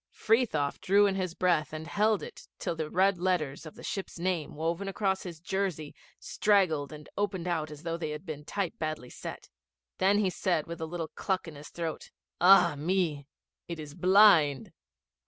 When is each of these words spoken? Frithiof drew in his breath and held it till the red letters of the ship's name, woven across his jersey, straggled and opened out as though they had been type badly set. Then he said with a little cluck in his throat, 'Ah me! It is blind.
Frithiof 0.09 0.81
drew 0.81 1.05
in 1.05 1.13
his 1.13 1.35
breath 1.35 1.71
and 1.71 1.85
held 1.85 2.23
it 2.23 2.47
till 2.57 2.75
the 2.75 2.89
red 2.89 3.19
letters 3.19 3.67
of 3.67 3.75
the 3.75 3.83
ship's 3.83 4.17
name, 4.17 4.55
woven 4.55 4.87
across 4.87 5.21
his 5.21 5.39
jersey, 5.39 5.93
straggled 6.19 6.91
and 6.91 7.07
opened 7.19 7.47
out 7.47 7.69
as 7.69 7.83
though 7.83 7.97
they 7.97 8.09
had 8.09 8.25
been 8.25 8.43
type 8.43 8.73
badly 8.79 9.11
set. 9.11 9.47
Then 9.99 10.17
he 10.17 10.31
said 10.31 10.65
with 10.65 10.81
a 10.81 10.87
little 10.87 11.09
cluck 11.09 11.47
in 11.47 11.53
his 11.53 11.69
throat, 11.69 12.09
'Ah 12.39 12.73
me! 12.75 13.27
It 13.67 13.79
is 13.79 13.93
blind. 13.93 14.71